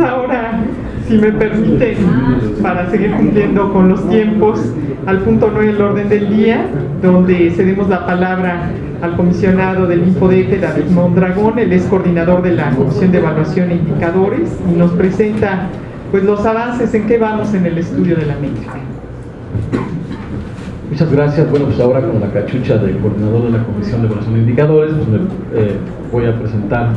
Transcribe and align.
ahora, 0.08 0.60
si 1.08 1.18
me 1.18 1.32
permiten, 1.32 1.96
para 2.62 2.90
seguir 2.90 3.12
cumpliendo 3.12 3.72
con 3.72 3.88
los 3.88 4.08
tiempos, 4.08 4.60
al 5.06 5.18
punto 5.20 5.50
9 5.52 5.72
del 5.72 5.82
orden 5.82 6.08
del 6.08 6.36
día, 6.36 6.66
donde 7.02 7.50
cedemos 7.50 7.88
la 7.88 8.06
palabra 8.06 8.70
al 9.02 9.16
comisionado 9.16 9.86
del 9.86 10.08
INPODEF, 10.08 10.60
David 10.60 10.90
Mondragón, 10.90 11.58
él 11.58 11.72
es 11.72 11.84
coordinador 11.84 12.42
de 12.42 12.52
la 12.52 12.70
Comisión 12.70 13.12
de 13.12 13.18
Evaluación 13.18 13.70
e 13.70 13.76
Indicadores, 13.76 14.58
y 14.70 14.76
nos 14.76 14.90
presenta 14.92 15.68
pues 16.10 16.24
los 16.24 16.44
avances 16.44 16.92
en 16.94 17.06
qué 17.06 17.18
vamos 17.18 17.54
en 17.54 17.66
el 17.66 17.78
estudio 17.78 18.16
de 18.16 18.26
la 18.26 18.34
métrica. 18.34 18.74
Muchas 20.90 21.12
gracias. 21.12 21.48
Bueno, 21.48 21.66
pues 21.66 21.78
ahora 21.78 22.00
con 22.00 22.20
la 22.20 22.32
cachucha 22.32 22.76
del 22.78 22.98
coordinador 22.98 23.44
de 23.44 23.58
la 23.58 23.64
Comisión 23.64 24.00
de 24.00 24.08
Evaluación 24.08 24.34
de 24.34 24.40
Indicadores, 24.40 24.92
pues 24.92 25.08
me, 25.08 25.18
eh, 25.54 25.76
voy 26.10 26.26
a 26.26 26.36
presentar 26.36 26.88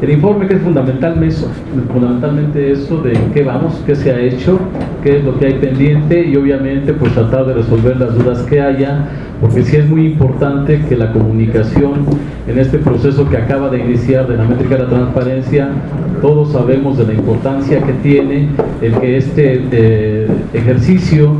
el 0.00 0.10
informe 0.10 0.46
que 0.46 0.54
es 0.54 0.62
fundamentalmente 0.62 1.26
eso, 1.26 1.50
fundamentalmente 1.92 2.72
eso 2.72 2.98
de 2.98 3.18
qué 3.34 3.42
vamos, 3.42 3.82
qué 3.84 3.96
se 3.96 4.12
ha 4.12 4.20
hecho, 4.20 4.58
qué 5.02 5.18
es 5.18 5.24
lo 5.24 5.38
que 5.38 5.46
hay 5.46 5.54
pendiente 5.54 6.24
y 6.24 6.36
obviamente 6.36 6.92
pues 6.92 7.12
tratar 7.14 7.46
de 7.46 7.54
resolver 7.54 7.96
las 7.96 8.14
dudas 8.14 8.42
que 8.42 8.60
haya, 8.60 9.08
porque 9.40 9.64
sí 9.64 9.76
es 9.76 9.88
muy 9.88 10.06
importante 10.06 10.82
que 10.88 10.96
la 10.96 11.12
comunicación 11.12 12.06
en 12.46 12.58
este 12.58 12.78
proceso 12.78 13.28
que 13.28 13.36
acaba 13.36 13.70
de 13.70 13.80
iniciar 13.80 14.28
de 14.28 14.36
la 14.36 14.44
métrica 14.44 14.76
de 14.76 14.84
la 14.84 14.88
transparencia, 14.88 15.68
todos 16.22 16.52
sabemos 16.52 16.96
de 16.98 17.06
la 17.06 17.14
importancia 17.14 17.80
que 17.82 17.92
tiene 17.94 18.48
el 18.80 18.92
que 18.94 19.16
este 19.16 19.64
eh, 19.72 20.28
ejercicio 20.52 21.32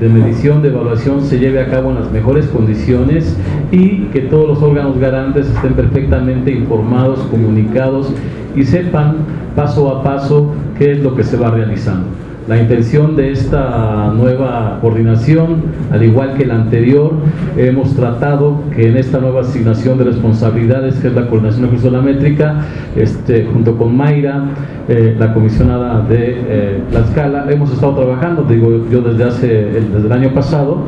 de 0.00 0.08
medición, 0.08 0.62
de 0.62 0.68
evaluación 0.68 1.22
se 1.22 1.38
lleve 1.38 1.60
a 1.60 1.68
cabo 1.68 1.90
en 1.90 1.96
las 1.96 2.10
mejores 2.10 2.46
condiciones 2.46 3.36
y 3.70 4.06
que 4.12 4.22
todos 4.22 4.48
los 4.48 4.62
órganos 4.62 4.98
garantes 4.98 5.46
estén 5.48 5.74
perfectamente 5.74 6.50
informados, 6.50 7.20
comunicados 7.30 8.12
y 8.56 8.64
sepan 8.64 9.16
paso 9.54 9.90
a 9.90 10.02
paso 10.02 10.52
qué 10.78 10.92
es 10.92 10.98
lo 11.02 11.14
que 11.14 11.22
se 11.22 11.36
va 11.36 11.50
realizando. 11.50 12.23
La 12.46 12.60
intención 12.60 13.16
de 13.16 13.32
esta 13.32 14.12
nueva 14.14 14.78
coordinación, 14.82 15.62
al 15.90 16.02
igual 16.02 16.34
que 16.34 16.44
la 16.44 16.56
anterior, 16.56 17.12
hemos 17.56 17.94
tratado 17.96 18.60
que 18.76 18.88
en 18.88 18.98
esta 18.98 19.18
nueva 19.18 19.40
asignación 19.40 19.96
de 19.96 20.04
responsabilidades, 20.04 20.96
que 20.96 21.08
es 21.08 21.14
la 21.14 21.26
coordinación 21.26 21.74
de 21.74 21.90
la 21.90 22.02
métrica, 22.02 22.56
este, 22.96 23.48
junto 23.50 23.78
con 23.78 23.96
Mayra, 23.96 24.44
eh, 24.88 25.16
la 25.18 25.32
comisionada 25.32 26.02
de 26.02 26.36
eh, 26.36 26.82
la 26.92 27.00
escala, 27.00 27.46
hemos 27.48 27.72
estado 27.72 27.94
trabajando, 27.94 28.42
digo 28.42 28.84
yo 28.90 29.00
desde 29.00 29.24
hace 29.24 29.46
desde 29.48 30.06
el 30.06 30.12
año 30.12 30.34
pasado, 30.34 30.82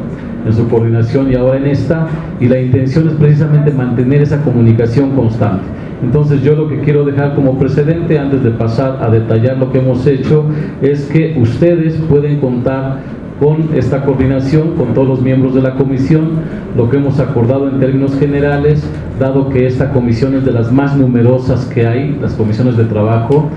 en 0.46 0.52
su 0.52 0.68
coordinación 0.68 1.32
y 1.32 1.36
ahora 1.36 1.56
en 1.56 1.68
esta, 1.68 2.06
y 2.38 2.48
la 2.48 2.60
intención 2.60 3.08
es 3.08 3.14
precisamente 3.14 3.70
mantener 3.70 4.20
esa 4.20 4.42
comunicación 4.42 5.12
constante. 5.12 5.64
Entonces 6.02 6.42
yo 6.42 6.54
lo 6.54 6.68
que 6.68 6.80
quiero 6.80 7.04
dejar 7.04 7.34
como 7.34 7.58
precedente 7.58 8.18
antes 8.18 8.42
de 8.42 8.50
pasar 8.50 8.98
a 9.02 9.10
detallar 9.10 9.56
lo 9.58 9.72
que 9.72 9.78
hemos 9.78 10.06
hecho 10.06 10.44
es 10.82 11.06
que 11.06 11.36
ustedes 11.40 11.94
pueden 12.08 12.38
contar 12.38 13.00
con 13.40 13.70
esta 13.74 14.02
coordinación, 14.02 14.72
con 14.72 14.94
todos 14.94 15.08
los 15.08 15.20
miembros 15.20 15.54
de 15.54 15.62
la 15.62 15.74
comisión, 15.74 16.40
lo 16.76 16.88
que 16.88 16.96
hemos 16.96 17.20
acordado 17.20 17.68
en 17.68 17.80
términos 17.80 18.18
generales, 18.18 18.88
dado 19.18 19.50
que 19.50 19.66
esta 19.66 19.90
comisión 19.90 20.34
es 20.34 20.44
de 20.44 20.52
las 20.52 20.72
más 20.72 20.96
numerosas 20.96 21.66
que 21.66 21.86
hay, 21.86 22.16
las 22.20 22.32
comisiones 22.32 22.76
de 22.76 22.84
trabajo, 22.84 23.50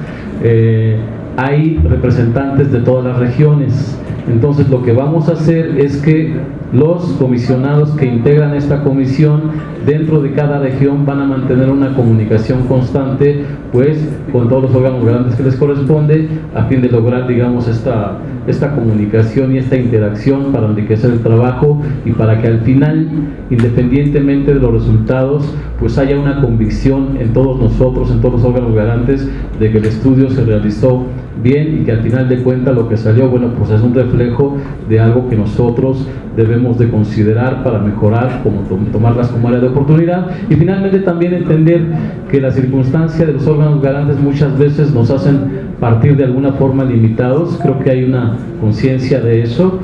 eh, 0.44 0.98
hay 1.38 1.78
representantes 1.78 2.72
de 2.72 2.80
todas 2.80 3.06
las 3.06 3.18
regiones. 3.18 3.98
Entonces 4.30 4.70
lo 4.70 4.84
que 4.84 4.94
vamos 4.94 5.28
a 5.28 5.34
hacer 5.34 5.80
es 5.80 5.98
que 5.98 6.34
los 6.72 7.04
comisionados 7.14 7.90
que 7.92 8.06
integran 8.06 8.54
esta 8.54 8.84
comisión 8.84 9.42
dentro 9.88 10.22
de 10.22 10.34
cada 10.34 10.60
región 10.60 11.04
van 11.06 11.22
a 11.22 11.26
mantener 11.26 11.70
una 11.72 11.96
comunicación 11.96 12.68
constante 12.68 13.44
pues 13.72 13.98
con 14.32 14.50
todos 14.50 14.64
los 14.64 14.76
órganos 14.76 15.04
grandes 15.04 15.36
que 15.36 15.44
les 15.44 15.56
corresponde 15.56 16.28
a 16.54 16.66
fin 16.66 16.82
de 16.82 16.90
lograr 16.90 17.28
digamos 17.28 17.68
esta, 17.68 18.20
esta 18.46 18.76
comunicación 18.76 19.56
y 19.56 19.58
esta 19.58 19.78
interacción 19.78 20.52
para 20.52 20.68
enriquecer 20.68 21.12
el 21.12 21.22
trabajo 21.22 21.82
y 22.06 22.12
para 22.12 22.40
que 22.40 22.48
al 22.48 22.60
final 22.60 23.08
independientemente 23.50 24.54
de 24.54 24.60
los 24.60 24.74
resultados 24.74 25.52
pues 25.80 25.98
haya 25.98 26.20
una 26.20 26.40
convicción 26.40 27.18
en 27.20 27.34
todos 27.34 27.60
nosotros, 27.60 28.12
en 28.12 28.22
todos 28.22 28.36
los 28.36 28.44
órganos 28.44 28.76
garantes 28.76 29.28
de 29.60 29.72
que 29.72 29.80
el 29.80 29.86
estudio 29.86 30.30
se 30.30 30.46
realizó 30.46 31.06
bien 31.42 31.80
y 31.82 31.86
que 31.86 31.92
al 31.92 32.02
final 32.02 32.28
de 32.28 32.42
cuentas 32.44 32.76
lo 32.76 32.88
que 32.90 32.98
salió, 32.98 33.30
bueno, 33.30 33.50
pues 33.58 33.72
es 33.72 33.82
un 33.82 33.94
reflejo 33.94 34.58
de 34.88 35.00
algo 35.00 35.30
que 35.30 35.36
nosotros 35.36 36.06
debemos 36.36 36.78
de 36.78 36.90
considerar 36.90 37.64
para 37.64 37.80
mejorar, 37.80 38.42
como 38.44 38.62
tomarlas 38.92 39.30
como 39.30 39.48
área 39.48 39.60
de 39.60 39.68
oportunidad. 39.68 40.28
Y 40.50 40.56
finalmente 40.56 41.00
también 41.00 41.34
entender 41.34 41.82
que 42.30 42.40
la 42.40 42.52
circunstancia 42.52 43.26
de 43.26 43.34
los 43.34 43.48
órganos 43.48 43.82
garantes 43.82 44.20
muchas 44.20 44.58
veces 44.58 44.94
nos 44.94 45.10
hacen 45.12 45.70
partir 45.80 46.18
de 46.18 46.26
alguna 46.26 46.54
forma 46.54 46.84
limitados, 46.84 47.58
creo 47.62 47.80
que 47.80 47.90
hay 47.90 48.04
una 48.04 48.38
conciencia 48.60 49.22
de 49.22 49.42
eso, 49.42 49.80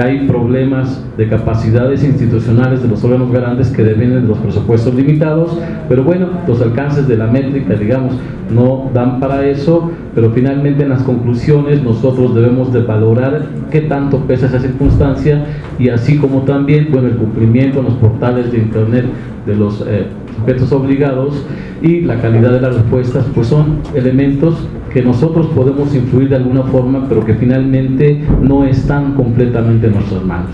hay 0.00 0.26
problemas 0.26 1.02
de 1.16 1.28
capacidades 1.28 2.04
institucionales 2.04 2.82
de 2.82 2.88
los 2.88 3.02
órganos 3.04 3.30
garantes 3.30 3.70
que 3.70 3.82
dependen 3.82 4.22
de 4.22 4.28
los 4.28 4.38
presupuestos 4.38 4.94
limitados, 4.94 5.58
pero 5.88 6.04
bueno, 6.04 6.28
los 6.46 6.60
alcances 6.60 7.08
de 7.08 7.16
la 7.16 7.26
métrica, 7.26 7.74
digamos, 7.74 8.14
no 8.50 8.90
dan 8.92 9.20
para 9.20 9.46
eso, 9.46 9.90
pero 10.14 10.30
finalmente 10.30 10.82
en 10.82 10.90
las 10.90 11.02
conclusiones 11.02 11.82
nosotros 11.82 12.34
debemos 12.34 12.72
de 12.72 12.82
valorar 12.82 13.46
qué 13.70 13.82
tanto 13.82 14.18
pesa 14.20 14.46
esa 14.46 14.60
circunstancia 14.60 15.44
y 15.78 15.88
así 15.88 16.18
como 16.18 16.42
también, 16.42 16.88
bueno, 16.90 17.08
el 17.08 17.16
cumplimiento 17.16 17.80
en 17.80 17.86
los 17.86 17.94
portales 17.94 18.52
de 18.52 18.58
internet 18.58 19.06
de 19.46 19.56
los 19.56 19.84
eh, 19.86 20.06
sujetos 20.36 20.72
obligados 20.72 21.44
y 21.82 22.00
la 22.02 22.20
calidad 22.20 22.52
de 22.52 22.60
las 22.60 22.74
respuestas, 22.74 23.26
pues 23.34 23.46
son 23.46 23.80
elementos 23.94 24.66
que 24.96 25.02
nosotros 25.02 25.48
podemos 25.48 25.94
influir 25.94 26.30
de 26.30 26.36
alguna 26.36 26.62
forma, 26.62 27.04
pero 27.06 27.22
que 27.22 27.34
finalmente 27.34 28.18
no 28.40 28.64
están 28.64 29.12
completamente 29.12 29.88
en 29.88 29.92
nuestras 29.92 30.24
manos. 30.24 30.52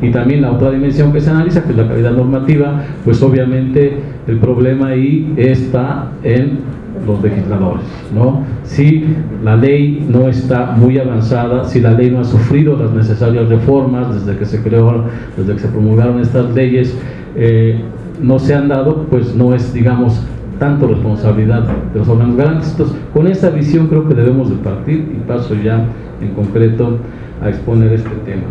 Y 0.00 0.12
también 0.12 0.42
la 0.42 0.52
otra 0.52 0.70
dimensión 0.70 1.12
que 1.12 1.20
se 1.20 1.28
analiza, 1.28 1.64
que 1.64 1.72
es 1.72 1.76
la 1.76 1.88
calidad 1.88 2.12
normativa, 2.12 2.84
pues 3.04 3.20
obviamente 3.20 3.98
el 4.28 4.38
problema 4.38 4.90
ahí 4.90 5.34
está 5.36 6.12
en 6.22 6.60
los 7.04 7.20
legisladores, 7.20 7.82
¿no? 8.14 8.44
Si 8.62 9.06
la 9.42 9.56
ley 9.56 10.06
no 10.08 10.28
está 10.28 10.76
muy 10.76 10.96
avanzada, 10.96 11.64
si 11.64 11.80
la 11.80 11.90
ley 11.90 12.12
no 12.12 12.20
ha 12.20 12.24
sufrido 12.24 12.76
las 12.76 12.92
necesarias 12.92 13.48
reformas 13.48 14.14
desde 14.14 14.38
que 14.38 14.44
se 14.44 14.62
creó, 14.62 15.06
desde 15.36 15.54
que 15.54 15.58
se 15.58 15.68
promulgaron 15.68 16.20
estas 16.20 16.54
leyes, 16.54 16.96
eh, 17.34 17.80
no 18.22 18.38
se 18.38 18.54
han 18.54 18.68
dado, 18.68 19.06
pues 19.10 19.34
no 19.34 19.52
es, 19.52 19.74
digamos, 19.74 20.24
tanto 20.60 20.86
responsabilidad 20.86 21.64
de 21.92 21.98
los 21.98 22.08
órganos 22.08 22.36
garantes. 22.36 22.70
Entonces, 22.70 22.96
con 23.12 23.26
esa 23.26 23.50
visión 23.50 23.88
creo 23.88 24.06
que 24.06 24.14
debemos 24.14 24.50
de 24.50 24.56
partir 24.56 25.10
y 25.16 25.26
paso 25.26 25.56
ya 25.56 25.84
en 26.20 26.34
concreto 26.34 26.98
a 27.42 27.48
exponer 27.48 27.92
este 27.94 28.10
tema. 28.24 28.44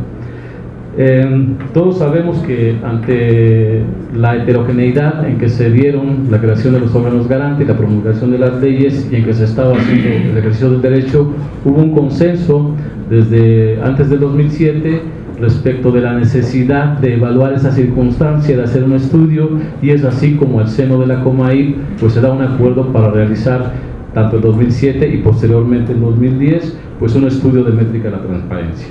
Em, 0.98 1.56
todos 1.72 2.00
sabemos 2.00 2.40
que 2.40 2.76
ante 2.84 3.84
la 4.14 4.36
heterogeneidad 4.36 5.26
en 5.30 5.38
que 5.38 5.48
se 5.48 5.70
dieron 5.72 6.28
la 6.32 6.42
creación 6.42 6.74
de 6.74 6.80
los 6.80 6.94
órganos 6.94 7.28
garantes, 7.30 7.68
la 7.68 7.78
promulgación 7.78 8.32
de 8.32 8.40
las 8.40 8.60
leyes 8.60 9.08
y 9.10 9.16
en 9.16 9.24
que 9.24 9.34
se 9.34 9.46
estaba 9.46 9.78
haciendo 9.78 10.32
el 10.32 10.38
ejercicio 10.38 10.72
del 10.72 10.82
derecho, 10.82 11.32
hubo 11.64 11.78
un 11.78 11.94
consenso 11.94 12.72
desde 13.10 13.80
antes 13.84 14.10
del 14.10 14.20
2007 14.20 15.19
respecto 15.40 15.92
de 15.92 16.02
la 16.02 16.14
necesidad 16.14 16.98
de 16.98 17.16
evaluar 17.16 17.54
esa 17.54 17.72
circunstancia, 17.72 18.56
de 18.56 18.64
hacer 18.64 18.84
un 18.84 18.94
estudio 18.94 19.50
y 19.82 19.92
es 19.92 20.04
así 20.04 20.36
como 20.36 20.60
al 20.60 20.68
seno 20.68 21.00
de 21.00 21.08
la 21.08 21.24
COMAI 21.24 21.76
pues 22.00 22.14
se 22.14 22.22
da 22.22 22.32
un 22.32 22.42
acuerdo 22.42 22.92
para 22.92 23.12
realizar 23.12 23.72
tanto 24.14 24.38
en 24.38 24.42
2007 24.42 25.08
y 25.08 25.18
posteriormente 25.18 25.94
en 25.94 26.02
2010 26.02 26.78
pues 27.00 27.16
un 27.16 27.26
estudio 27.26 27.64
de 27.64 27.72
métrica 27.72 28.06
de 28.06 28.18
la 28.18 28.22
transparencia. 28.22 28.88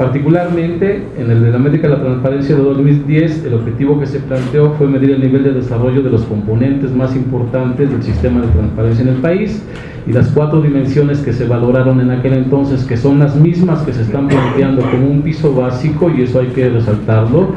Particularmente 0.00 1.02
en 1.18 1.30
el 1.30 1.42
de 1.42 1.50
la 1.50 1.58
métrica 1.58 1.86
de 1.86 1.96
la 1.96 2.00
transparencia 2.00 2.56
de 2.56 2.62
2010, 2.62 3.44
el 3.44 3.52
objetivo 3.52 4.00
que 4.00 4.06
se 4.06 4.18
planteó 4.20 4.72
fue 4.78 4.86
medir 4.86 5.10
el 5.10 5.20
nivel 5.20 5.44
de 5.44 5.52
desarrollo 5.52 6.00
de 6.00 6.08
los 6.08 6.22
componentes 6.22 6.90
más 6.92 7.14
importantes 7.14 7.90
del 7.90 8.02
sistema 8.02 8.40
de 8.40 8.46
transparencia 8.46 9.02
en 9.02 9.08
el 9.08 9.16
país 9.16 9.62
y 10.06 10.12
las 10.14 10.28
cuatro 10.28 10.62
dimensiones 10.62 11.18
que 11.18 11.34
se 11.34 11.46
valoraron 11.46 12.00
en 12.00 12.12
aquel 12.12 12.32
entonces, 12.32 12.84
que 12.84 12.96
son 12.96 13.18
las 13.18 13.36
mismas 13.36 13.82
que 13.82 13.92
se 13.92 14.00
están 14.00 14.28
planteando 14.28 14.80
como 14.90 15.06
un 15.06 15.20
piso 15.20 15.54
básico, 15.54 16.10
y 16.10 16.22
eso 16.22 16.40
hay 16.40 16.46
que 16.46 16.70
resaltarlo, 16.70 17.48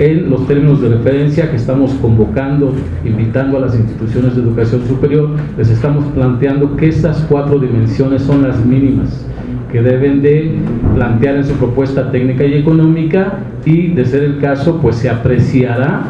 en 0.00 0.30
los 0.30 0.48
términos 0.48 0.82
de 0.82 0.88
referencia 0.88 1.48
que 1.48 1.58
estamos 1.58 1.92
convocando, 2.02 2.74
invitando 3.04 3.58
a 3.58 3.60
las 3.60 3.76
instituciones 3.76 4.34
de 4.34 4.42
educación 4.42 4.84
superior, 4.88 5.30
les 5.56 5.70
estamos 5.70 6.06
planteando 6.06 6.74
que 6.74 6.88
estas 6.88 7.24
cuatro 7.28 7.60
dimensiones 7.60 8.22
son 8.22 8.42
las 8.42 8.66
mínimas 8.66 9.28
que 9.72 9.82
deben 9.82 10.22
de 10.22 10.52
plantear 10.94 11.36
en 11.36 11.44
su 11.44 11.54
propuesta 11.54 12.12
técnica 12.12 12.44
y 12.44 12.54
económica 12.54 13.38
y 13.64 13.88
de 13.88 14.04
ser 14.04 14.22
el 14.22 14.38
caso 14.38 14.78
pues 14.80 14.96
se 14.96 15.08
apreciará 15.08 16.02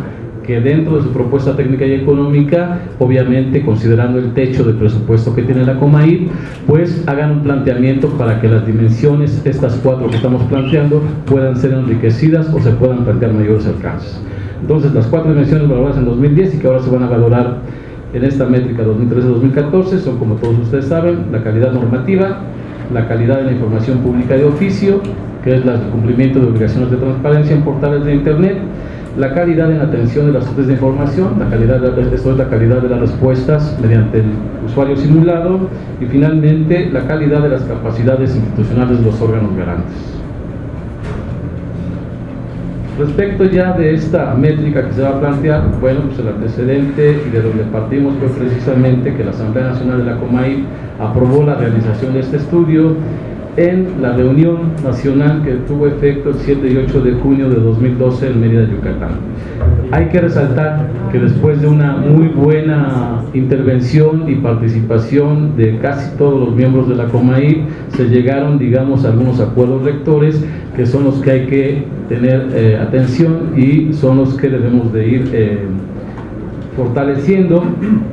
que 0.45 0.61
dentro 0.61 0.97
de 0.97 1.03
su 1.03 1.13
propuesta 1.13 1.57
técnica 1.57 1.87
y 1.87 1.93
económica, 1.93 2.81
obviamente 2.99 3.65
considerando 3.65 4.19
el 4.19 4.33
techo 4.33 4.65
de 4.65 4.75
presupuesto 4.75 5.35
que 5.35 5.43
tiene 5.43 5.65
la 5.65 5.79
Comaid, 5.79 6.29
pues 6.67 7.05
hagan 7.07 7.31
un 7.31 7.43
planteamiento 7.45 8.09
para 8.19 8.41
que 8.41 8.49
las 8.49 8.67
dimensiones, 8.67 9.41
estas 9.45 9.75
cuatro 9.77 10.09
que 10.11 10.17
estamos 10.17 10.43
planteando, 10.45 11.01
puedan 11.27 11.57
ser 11.57 11.75
enriquecidas 11.75 12.53
o 12.53 12.61
se 12.61 12.71
puedan 12.73 13.05
plantear 13.05 13.33
mayores 13.33 13.67
alcances. 13.67 14.21
Entonces, 14.61 14.93
las 14.93 15.07
cuatro 15.07 15.31
dimensiones 15.31 15.69
valoradas 15.69 15.99
en 15.99 16.05
2010 16.07 16.55
y 16.55 16.59
que 16.59 16.67
ahora 16.67 16.81
se 16.81 16.91
van 16.91 17.03
a 17.03 17.09
valorar 17.09 17.59
en 18.13 18.25
esta 18.25 18.45
métrica 18.45 18.83
2013-2014 18.85 19.99
son, 19.99 20.19
como 20.19 20.35
todos 20.37 20.59
ustedes 20.59 20.87
saben, 20.87 21.27
la 21.33 21.43
calidad 21.43 21.73
normativa, 21.73 22.41
la 22.93 23.09
calidad 23.09 23.39
de 23.39 23.45
la 23.45 23.53
información 23.53 23.99
pública 23.99 24.35
de 24.35 24.45
oficio, 24.45 25.01
que 25.43 25.57
es 25.57 25.65
el 25.65 25.81
cumplimiento 25.91 26.41
de 26.41 26.47
obligaciones 26.47 26.91
de 26.91 26.97
transparencia 26.97 27.57
en 27.57 27.63
portales 27.63 28.05
de 28.05 28.15
Internet, 28.15 28.59
la 29.19 29.35
calidad 29.35 29.71
en 29.71 29.79
la 29.79 29.85
atención 29.85 30.27
de 30.27 30.33
las 30.33 30.45
fuentes 30.45 30.69
de 30.69 30.73
información, 30.75 31.39
la 31.39 31.51
calidad 31.51 31.81
de, 31.81 32.15
esto 32.15 32.33
es 32.33 32.39
la 32.39 32.49
calidad 32.49 32.81
de 32.81 32.89
las 32.89 33.01
respuestas 33.01 33.77
mediante 33.83 34.21
el 34.21 34.27
usuario 34.65 34.97
simulado 34.97 35.69
y 36.01 36.07
finalmente 36.07 36.89
la 36.91 37.07
calidad 37.07 37.43
de 37.43 37.51
las 37.51 37.63
capacidades 37.63 38.35
institucionales 38.35 38.99
de 38.99 39.05
los 39.05 39.21
órganos 39.21 39.55
garantes. 39.57 40.22
Respecto 42.99 43.45
ya 43.45 43.73
de 43.73 43.95
esta 43.95 44.35
métrica 44.35 44.87
que 44.87 44.93
se 44.93 45.03
va 45.03 45.11
a 45.11 45.21
plantear, 45.21 45.63
bueno, 45.81 46.03
pues 46.09 46.19
el 46.19 46.29
antecedente 46.29 47.23
y 47.27 47.31
de 47.31 47.41
donde 47.41 47.65
partimos 47.65 48.15
fue 48.19 48.29
precisamente 48.29 49.15
que 49.15 49.25
la 49.25 49.31
Asamblea 49.31 49.69
Nacional 49.69 49.99
de 49.99 50.05
la 50.05 50.19
COMAI 50.19 50.65
aprobó 51.01 51.43
la 51.43 51.55
realización 51.55 52.13
de 52.13 52.21
este 52.21 52.37
estudio 52.37 52.97
en 53.57 54.01
la 54.01 54.13
reunión 54.13 54.73
nacional 54.85 55.43
que 55.43 55.53
tuvo 55.67 55.87
efecto 55.87 56.31
el 56.31 56.37
7 56.37 56.69
y 56.71 56.77
8 56.77 57.01
de 57.01 57.13
junio 57.15 57.49
de 57.49 57.57
2012 57.57 58.29
en 58.29 58.41
Mérida, 58.41 58.65
Yucatán. 58.65 59.13
Hay 59.91 60.07
que 60.07 60.21
resaltar 60.21 60.89
que 61.11 61.19
después 61.19 61.61
de 61.61 61.69
una 61.69 61.97
muy 61.97 62.29
buena 62.29 63.23
intervención 63.33 64.29
y 64.29 64.37
participación 64.37 65.57
de 65.57 65.79
casi 65.79 66.17
todos 66.17 66.41
los 66.41 66.57
miembros 66.57 66.89
de 66.89 66.97
la 66.97 67.07
COMAI, 67.07 67.63
se 67.89 68.05
llegaron, 68.09 68.59
digamos, 68.59 69.05
a 69.05 69.09
algunos 69.09 69.41
acuerdos 69.41 69.83
rectores 69.83 70.43
que 70.77 70.87
son 70.87 71.05
los 71.05 71.17
que 71.17 71.31
hay 71.31 71.47
que 71.47 72.02
tener 72.13 72.49
eh, 72.55 72.77
atención 72.77 73.55
y 73.57 73.93
son 73.95 74.19
los 74.19 74.35
que 74.35 74.49
debemos 74.51 74.93
de 74.93 75.09
ir 75.09 75.31
eh, 75.33 75.61
fortaleciendo 76.77 77.65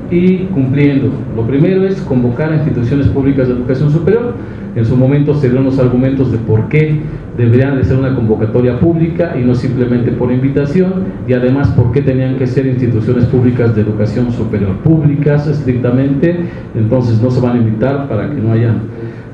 y 0.09 0.45
cumpliendo. 0.45 1.11
Lo 1.35 1.43
primero 1.43 1.85
es 1.85 1.99
convocar 2.01 2.51
a 2.53 2.55
instituciones 2.55 3.07
públicas 3.07 3.47
de 3.47 3.55
educación 3.55 3.91
superior 3.91 4.35
en 4.75 4.85
su 4.85 4.95
momento 4.95 5.33
se 5.33 5.47
dieron 5.47 5.65
los 5.65 5.79
argumentos 5.79 6.31
de 6.31 6.37
por 6.37 6.69
qué 6.69 7.01
deberían 7.37 7.77
de 7.77 7.83
ser 7.83 7.97
una 7.97 8.15
convocatoria 8.15 8.79
pública 8.79 9.35
y 9.37 9.43
no 9.43 9.55
simplemente 9.55 10.11
por 10.11 10.31
invitación 10.31 11.05
y 11.27 11.33
además 11.33 11.69
por 11.69 11.91
qué 11.91 12.01
tenían 12.01 12.37
que 12.37 12.45
ser 12.45 12.67
instituciones 12.67 13.25
públicas 13.25 13.75
de 13.75 13.81
educación 13.81 14.31
superior 14.31 14.77
públicas 14.77 15.47
estrictamente, 15.47 16.45
entonces 16.75 17.21
no 17.21 17.31
se 17.31 17.41
van 17.41 17.57
a 17.57 17.59
invitar 17.59 18.07
para 18.07 18.29
que 18.29 18.39
no 18.39 18.51
haya 18.51 18.75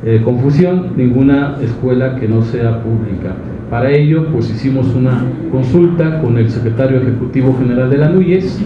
eh, 0.06 0.22
confusión 0.24 0.94
ninguna 0.96 1.58
escuela 1.62 2.16
que 2.16 2.28
no 2.28 2.42
sea 2.42 2.82
pública. 2.82 3.36
Para 3.76 3.92
ello, 3.92 4.28
pues 4.32 4.50
hicimos 4.50 4.96
una 4.96 5.22
consulta 5.52 6.22
con 6.22 6.38
el 6.38 6.50
secretario 6.50 6.98
ejecutivo 7.02 7.58
general 7.60 7.90
de 7.90 7.98
la 7.98 8.08
NUYES, 8.08 8.58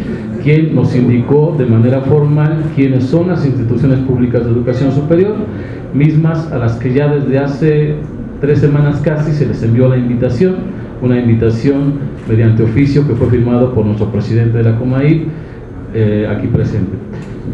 quien 0.44 0.76
nos 0.76 0.96
indicó 0.96 1.56
de 1.58 1.66
manera 1.66 2.02
formal 2.02 2.66
quiénes 2.76 3.06
son 3.06 3.30
las 3.30 3.44
instituciones 3.44 3.98
públicas 4.02 4.46
de 4.46 4.52
educación 4.52 4.92
superior 4.92 5.38
mismas 5.96 6.52
a 6.52 6.60
las 6.60 6.74
que 6.76 6.94
ya 6.94 7.12
desde 7.12 7.40
hace 7.40 7.96
tres 8.40 8.60
semanas 8.60 9.02
casi 9.04 9.32
se 9.32 9.48
les 9.48 9.64
envió 9.64 9.90
la 9.90 9.98
invitación, 9.98 10.58
una 11.02 11.20
invitación 11.20 11.94
mediante 12.30 12.62
oficio 12.62 13.08
que 13.08 13.16
fue 13.16 13.32
firmado 13.32 13.74
por 13.74 13.88
nuestro 13.88 14.12
presidente 14.12 14.60
de 14.60 14.64
la 14.64 14.78
COMAI, 14.78 15.26
eh, 15.96 16.28
aquí 16.30 16.46
presente. 16.46 16.92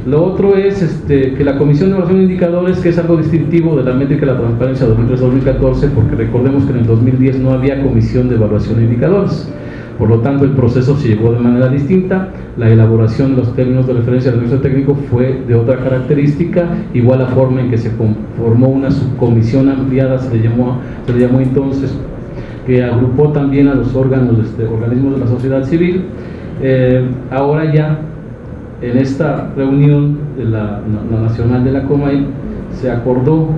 Lo 0.05 0.23
otro 0.23 0.55
es 0.55 0.81
este, 0.81 1.33
que 1.33 1.43
la 1.43 1.57
Comisión 1.57 1.89
de 1.89 1.95
Evaluación 1.95 2.19
de 2.19 2.25
Indicadores, 2.25 2.77
que 2.79 2.89
es 2.89 2.97
algo 2.97 3.17
distintivo 3.17 3.75
de 3.75 3.83
la 3.83 3.93
métrica 3.93 4.25
de 4.25 4.33
la 4.33 4.39
transparencia 4.39 4.87
2003-2014, 4.87 5.89
porque 5.89 6.15
recordemos 6.15 6.65
que 6.65 6.71
en 6.71 6.79
el 6.79 6.85
2010 6.85 7.39
no 7.39 7.51
había 7.51 7.81
Comisión 7.81 8.29
de 8.29 8.35
Evaluación 8.35 8.77
de 8.77 8.83
Indicadores. 8.83 9.51
Por 9.97 10.09
lo 10.09 10.19
tanto, 10.19 10.43
el 10.43 10.51
proceso 10.51 10.97
se 10.97 11.07
llevó 11.07 11.31
de 11.31 11.39
manera 11.39 11.69
distinta, 11.69 12.29
la 12.57 12.69
elaboración 12.69 13.31
de 13.31 13.37
los 13.37 13.55
términos 13.55 13.87
de 13.87 13.93
referencia 13.93 14.31
del 14.31 14.41
servicio 14.41 14.61
técnico 14.61 14.95
fue 15.09 15.41
de 15.47 15.55
otra 15.55 15.77
característica, 15.77 16.67
igual 16.93 17.19
la 17.19 17.27
forma 17.27 17.61
en 17.61 17.69
que 17.69 17.77
se 17.77 17.95
conformó 17.95 18.67
una 18.67 18.91
subcomisión 18.91 19.69
ampliada, 19.69 20.19
se 20.19 20.35
le 20.35 20.43
llamó, 20.43 20.79
se 21.05 21.13
le 21.13 21.19
llamó 21.21 21.39
entonces, 21.39 21.97
que 22.67 22.83
agrupó 22.83 23.29
también 23.29 23.69
a 23.69 23.75
los 23.75 23.95
órganos, 23.95 24.37
este, 24.39 24.65
organismos 24.65 25.13
de 25.13 25.19
la 25.19 25.27
sociedad 25.27 25.63
civil. 25.63 26.03
Eh, 26.61 27.05
ahora 27.31 27.73
ya, 27.73 27.99
en 28.81 28.97
esta 28.97 29.51
reunión 29.55 30.17
de 30.37 30.45
la, 30.45 30.81
la 31.11 31.19
nacional 31.21 31.63
de 31.63 31.71
la 31.71 31.83
COMAI, 31.83 32.25
se 32.71 32.91
acordó 32.91 33.49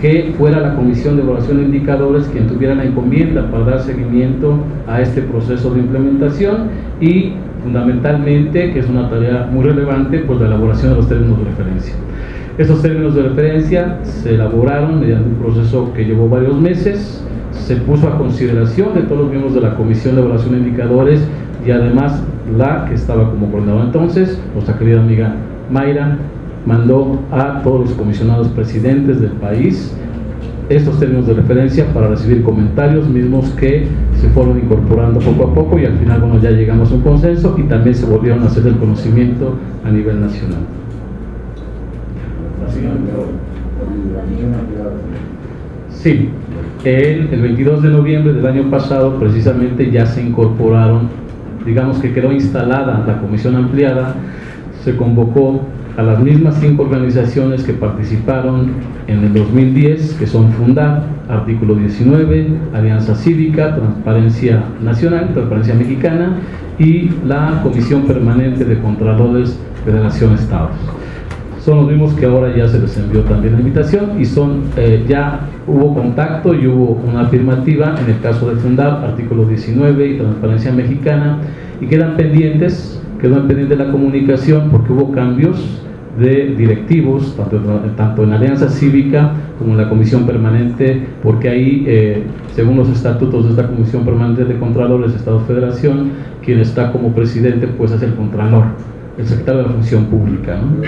que 0.00 0.32
fuera 0.38 0.60
la 0.60 0.74
Comisión 0.74 1.16
de 1.16 1.22
Evaluación 1.22 1.58
de 1.58 1.64
Indicadores 1.64 2.28
quien 2.32 2.46
tuviera 2.46 2.74
la 2.74 2.84
encomienda 2.84 3.50
para 3.50 3.64
dar 3.64 3.80
seguimiento 3.80 4.58
a 4.86 5.00
este 5.00 5.22
proceso 5.22 5.74
de 5.74 5.80
implementación 5.80 6.68
y 7.00 7.32
fundamentalmente, 7.62 8.72
que 8.72 8.78
es 8.78 8.88
una 8.88 9.10
tarea 9.10 9.48
muy 9.52 9.64
relevante, 9.64 10.20
pues 10.20 10.40
la 10.40 10.46
elaboración 10.46 10.90
de 10.90 10.96
los 10.96 11.08
términos 11.08 11.38
de 11.38 11.44
referencia. 11.46 11.94
Estos 12.56 12.82
términos 12.82 13.14
de 13.14 13.22
referencia 13.22 13.98
se 14.02 14.34
elaboraron 14.34 15.00
mediante 15.00 15.28
un 15.28 15.36
proceso 15.36 15.92
que 15.94 16.04
llevó 16.04 16.28
varios 16.28 16.60
meses, 16.60 17.24
se 17.52 17.76
puso 17.76 18.08
a 18.08 18.18
consideración 18.18 18.94
de 18.94 19.02
todos 19.02 19.22
los 19.22 19.30
miembros 19.30 19.54
de 19.54 19.60
la 19.60 19.74
Comisión 19.74 20.14
de 20.14 20.22
Evaluación 20.22 20.52
de 20.52 20.58
Indicadores 20.58 21.20
y 21.68 21.70
además 21.70 22.22
la 22.56 22.86
que 22.86 22.94
estaba 22.94 23.30
como 23.30 23.50
coordinadora 23.50 23.84
entonces, 23.84 24.40
nuestra 24.54 24.78
querida 24.78 25.00
amiga 25.00 25.34
Mayra, 25.70 26.16
mandó 26.64 27.20
a 27.30 27.60
todos 27.62 27.90
los 27.90 27.98
comisionados 27.98 28.48
presidentes 28.48 29.20
del 29.20 29.32
país 29.32 29.94
estos 30.70 30.98
términos 30.98 31.26
de 31.26 31.34
referencia 31.34 31.84
para 31.92 32.08
recibir 32.08 32.42
comentarios 32.42 33.06
mismos 33.06 33.50
que 33.50 33.86
se 34.14 34.30
fueron 34.30 34.58
incorporando 34.58 35.20
poco 35.20 35.44
a 35.44 35.54
poco 35.54 35.78
y 35.78 35.84
al 35.84 35.98
final 35.98 36.22
bueno, 36.22 36.40
ya 36.40 36.52
llegamos 36.52 36.90
a 36.90 36.94
un 36.94 37.02
consenso 37.02 37.54
y 37.58 37.64
también 37.64 37.94
se 37.94 38.06
volvieron 38.06 38.42
a 38.44 38.46
hacer 38.46 38.66
el 38.66 38.76
conocimiento 38.76 39.54
a 39.84 39.90
nivel 39.90 40.22
nacional. 40.22 40.60
Sí, 45.90 46.30
el, 46.84 47.28
el 47.30 47.42
22 47.42 47.82
de 47.82 47.88
noviembre 47.90 48.32
del 48.32 48.46
año 48.46 48.70
pasado 48.70 49.18
precisamente 49.18 49.90
ya 49.90 50.06
se 50.06 50.22
incorporaron, 50.22 51.27
digamos 51.64 51.98
que 51.98 52.12
quedó 52.12 52.32
instalada 52.32 53.04
la 53.06 53.20
comisión 53.20 53.56
ampliada, 53.56 54.14
se 54.84 54.96
convocó 54.96 55.62
a 55.96 56.02
las 56.02 56.20
mismas 56.20 56.56
cinco 56.60 56.84
organizaciones 56.84 57.64
que 57.64 57.72
participaron 57.72 58.70
en 59.08 59.24
el 59.24 59.34
2010, 59.34 60.14
que 60.14 60.26
son 60.26 60.52
Fundar, 60.52 61.02
Artículo 61.28 61.74
19, 61.74 62.48
Alianza 62.72 63.16
Cívica, 63.16 63.74
Transparencia 63.74 64.62
Nacional, 64.80 65.32
Transparencia 65.32 65.74
Mexicana 65.74 66.36
y 66.78 67.10
la 67.26 67.60
Comisión 67.62 68.02
Permanente 68.02 68.64
de 68.64 68.78
Contralores 68.78 69.58
Federación 69.84 70.34
Estados. 70.34 70.97
Son 71.64 71.78
los 71.78 71.88
mismos 71.88 72.14
que 72.14 72.26
ahora 72.26 72.54
ya 72.56 72.68
se 72.68 72.78
les 72.78 72.96
envió 72.96 73.20
también 73.22 73.54
la 73.54 73.60
invitación 73.60 74.20
y 74.20 74.24
son, 74.24 74.62
eh, 74.76 75.04
ya 75.08 75.40
hubo 75.66 75.94
contacto 75.94 76.54
y 76.54 76.66
hubo 76.66 77.00
una 77.06 77.22
afirmativa 77.22 77.96
en 78.00 78.10
el 78.10 78.20
caso 78.20 78.48
de 78.48 78.56
Fundar, 78.56 79.04
Artículo 79.04 79.44
19 79.44 80.06
y 80.06 80.18
Transparencia 80.18 80.72
Mexicana 80.72 81.38
y 81.80 81.86
quedan 81.86 82.16
pendientes, 82.16 83.02
quedó 83.20 83.46
pendiente 83.46 83.76
la 83.76 83.90
comunicación 83.90 84.70
porque 84.70 84.92
hubo 84.92 85.12
cambios 85.12 85.82
de 86.18 86.54
directivos, 86.56 87.36
tanto, 87.36 87.60
tanto, 87.96 88.24
en 88.24 88.32
Alianza 88.32 88.68
Cívica 88.68 89.32
como 89.58 89.72
en 89.72 89.78
la 89.78 89.88
Comisión 89.88 90.26
Permanente, 90.26 91.06
porque 91.22 91.48
ahí, 91.48 91.84
eh, 91.86 92.24
según 92.54 92.76
los 92.76 92.88
estatutos 92.88 93.44
de 93.44 93.50
esta 93.50 93.68
Comisión 93.68 94.04
Permanente 94.04 94.44
de 94.44 94.58
Contralores 94.58 95.12
de 95.12 95.18
Estado 95.18 95.40
Federación, 95.40 96.10
quien 96.44 96.58
está 96.58 96.90
como 96.90 97.12
presidente 97.12 97.68
pues 97.68 97.92
es 97.92 98.02
el 98.02 98.14
Contralor, 98.14 98.64
el 99.18 99.26
secretario. 99.26 99.62
De 99.62 99.66
la 99.68 99.74
Función 99.74 100.04
Pública, 100.06 100.56
¿no? 100.56 100.82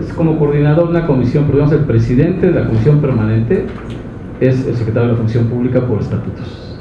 Es 0.00 0.12
como 0.12 0.38
coordinador 0.38 0.84
de 0.84 0.90
una 0.90 1.06
comisión, 1.06 1.44
pero 1.44 1.58
digamos 1.58 1.74
el 1.74 1.86
presidente 1.86 2.46
de 2.46 2.60
la 2.60 2.66
comisión 2.66 3.00
permanente 3.00 3.66
es 4.40 4.66
el 4.66 4.74
secretario 4.76 5.08
de 5.08 5.14
la 5.14 5.18
Función 5.18 5.46
Pública 5.46 5.80
por 5.86 6.00
estatutos. 6.00 6.78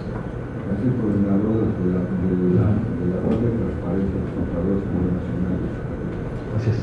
Coordinador 1.00 1.68
de 1.78 1.92
la, 1.94 2.00
de 2.00 2.36
la, 2.56 2.66
de 2.98 3.06
la 3.12 3.18
red 3.30 3.38
de 3.38 3.52
transparencia 3.58 4.18
de 4.18 4.72
los 4.74 4.82
Así 6.58 6.70
es. 6.70 6.76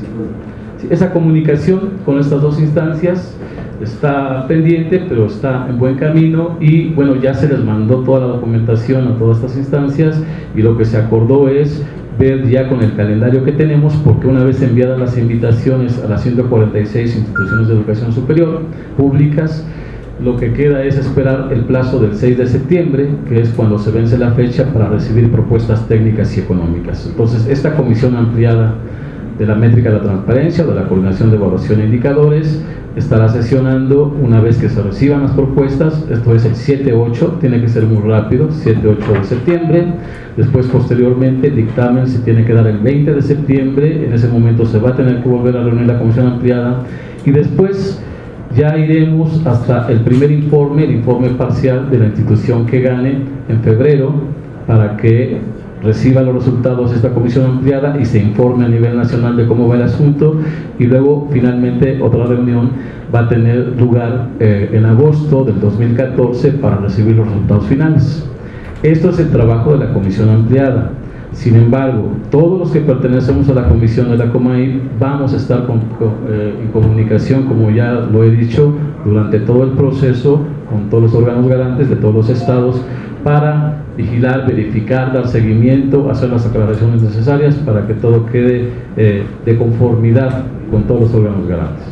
Sí, 0.81 0.87
esa 0.89 1.11
comunicación 1.11 1.79
con 2.05 2.19
estas 2.19 2.41
dos 2.41 2.59
instancias 2.59 3.37
está 3.81 4.47
pendiente, 4.47 5.03
pero 5.07 5.25
está 5.25 5.67
en 5.69 5.77
buen 5.79 5.95
camino 5.95 6.57
y 6.59 6.89
bueno, 6.89 7.15
ya 7.15 7.33
se 7.33 7.47
les 7.47 7.63
mandó 7.63 7.97
toda 8.03 8.21
la 8.21 8.27
documentación 8.27 9.07
a 9.07 9.17
todas 9.17 9.37
estas 9.37 9.57
instancias 9.57 10.21
y 10.55 10.61
lo 10.61 10.77
que 10.77 10.85
se 10.85 10.97
acordó 10.97 11.47
es 11.49 11.85
ver 12.19 12.49
ya 12.49 12.67
con 12.67 12.81
el 12.81 12.95
calendario 12.95 13.45
que 13.45 13.53
tenemos, 13.53 13.95
porque 14.03 14.27
una 14.27 14.43
vez 14.43 14.61
enviadas 14.61 14.99
las 14.99 15.17
invitaciones 15.17 16.03
a 16.03 16.09
las 16.09 16.21
146 16.21 17.15
instituciones 17.15 17.67
de 17.69 17.73
educación 17.75 18.11
superior 18.11 18.63
públicas, 18.97 19.65
lo 20.21 20.35
que 20.35 20.51
queda 20.51 20.83
es 20.83 20.97
esperar 20.97 21.47
el 21.53 21.61
plazo 21.61 21.99
del 22.01 22.15
6 22.15 22.37
de 22.37 22.45
septiembre, 22.45 23.07
que 23.29 23.39
es 23.39 23.49
cuando 23.51 23.79
se 23.79 23.91
vence 23.91 24.17
la 24.17 24.31
fecha 24.31 24.65
para 24.73 24.89
recibir 24.89 25.31
propuestas 25.31 25.87
técnicas 25.87 26.35
y 26.35 26.41
económicas. 26.41 27.07
Entonces, 27.09 27.47
esta 27.47 27.73
comisión 27.77 28.17
ampliada 28.17 28.75
de 29.39 29.45
la 29.45 29.55
métrica 29.55 29.89
de 29.89 29.95
la 29.95 30.03
transparencia, 30.03 30.65
de 30.65 30.75
la 30.75 30.83
coordinación 30.83 31.31
de 31.31 31.37
evaluación 31.37 31.79
e 31.79 31.85
indicadores, 31.85 32.61
estará 32.95 33.29
sesionando 33.29 34.13
una 34.21 34.41
vez 34.41 34.57
que 34.57 34.67
se 34.67 34.81
reciban 34.81 35.23
las 35.23 35.31
propuestas, 35.31 36.05
esto 36.11 36.35
es 36.35 36.45
el 36.45 36.53
7-8, 36.53 37.39
tiene 37.39 37.61
que 37.61 37.69
ser 37.69 37.85
muy 37.85 38.07
rápido, 38.07 38.49
7-8 38.49 39.19
de 39.19 39.23
septiembre, 39.23 39.85
después 40.35 40.67
posteriormente 40.67 41.49
dictamen 41.49 42.07
se 42.07 42.19
tiene 42.19 42.43
que 42.43 42.53
dar 42.53 42.67
el 42.67 42.79
20 42.79 43.13
de 43.13 43.21
septiembre, 43.21 44.05
en 44.05 44.13
ese 44.13 44.27
momento 44.27 44.65
se 44.65 44.77
va 44.77 44.89
a 44.89 44.95
tener 44.95 45.23
que 45.23 45.29
volver 45.29 45.55
a 45.55 45.63
reunir 45.63 45.87
la 45.87 45.97
comisión 45.97 46.27
ampliada 46.27 46.83
y 47.25 47.31
después 47.31 48.03
ya 48.55 48.77
iremos 48.77 49.45
hasta 49.45 49.89
el 49.89 50.01
primer 50.01 50.31
informe, 50.31 50.83
el 50.83 50.91
informe 50.91 51.29
parcial 51.29 51.89
de 51.89 51.99
la 51.99 52.05
institución 52.07 52.65
que 52.65 52.81
gane 52.81 53.19
en 53.47 53.61
febrero, 53.61 54.13
para 54.69 54.97
que 54.97 55.39
reciba 55.83 56.21
los 56.21 56.35
resultados 56.35 56.91
de 56.91 56.97
esta 56.97 57.09
comisión 57.09 57.45
ampliada 57.45 57.97
y 57.99 58.05
se 58.05 58.19
informe 58.19 58.65
a 58.65 58.67
nivel 58.67 58.97
nacional 58.97 59.37
de 59.37 59.47
cómo 59.47 59.67
va 59.67 59.75
el 59.75 59.83
asunto 59.83 60.35
y 60.77 60.85
luego 60.85 61.27
finalmente 61.31 62.01
otra 62.01 62.25
reunión 62.25 62.71
va 63.13 63.21
a 63.21 63.29
tener 63.29 63.75
lugar 63.79 64.29
eh, 64.39 64.69
en 64.73 64.85
agosto 64.85 65.43
del 65.43 65.59
2014 65.59 66.51
para 66.53 66.77
recibir 66.77 67.15
los 67.15 67.27
resultados 67.27 67.65
finales. 67.65 68.25
Esto 68.83 69.09
es 69.09 69.19
el 69.19 69.29
trabajo 69.29 69.73
de 69.73 69.85
la 69.85 69.93
comisión 69.93 70.29
ampliada. 70.29 70.91
Sin 71.31 71.55
embargo, 71.55 72.09
todos 72.31 72.59
los 72.59 72.71
que 72.71 72.79
pertenecemos 72.79 73.47
a 73.49 73.53
la 73.53 73.67
comisión 73.67 74.09
de 74.09 74.17
la 74.17 74.31
COMAI 74.31 74.81
vamos 74.99 75.33
a 75.33 75.37
estar 75.37 75.59
eh, 76.29 76.53
en 76.61 76.71
comunicación, 76.71 77.43
como 77.43 77.69
ya 77.69 77.93
lo 77.93 78.23
he 78.23 78.31
dicho, 78.31 78.73
durante 79.05 79.39
todo 79.39 79.63
el 79.63 79.71
proceso 79.71 80.41
con 80.69 80.89
todos 80.89 81.03
los 81.03 81.13
órganos 81.13 81.47
garantes 81.47 81.89
de 81.89 81.95
todos 81.95 82.15
los 82.15 82.29
estados 82.29 82.81
para 83.23 83.83
vigilar, 83.97 84.47
verificar, 84.47 85.13
dar 85.13 85.27
seguimiento, 85.27 86.09
hacer 86.09 86.29
las 86.29 86.45
aclaraciones 86.45 87.01
necesarias 87.01 87.55
para 87.55 87.85
que 87.85 87.93
todo 87.93 88.25
quede 88.27 88.69
eh, 88.97 89.23
de 89.45 89.57
conformidad 89.57 90.43
con 90.71 90.83
todos 90.83 91.01
los 91.01 91.13
órganos 91.13 91.47
garantes. 91.47 91.85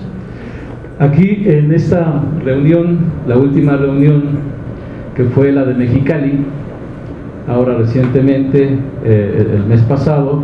Aquí 0.99 1.43
en 1.45 1.71
esta 1.73 2.23
reunión, 2.43 2.99
la 3.27 3.37
última 3.37 3.75
reunión 3.75 4.23
que 5.15 5.25
fue 5.25 5.51
la 5.51 5.65
de 5.65 5.73
Mexicali, 5.73 6.39
ahora 7.47 7.75
recientemente, 7.75 8.77
eh, 9.03 9.47
el 9.55 9.65
mes 9.65 9.81
pasado, 9.81 10.43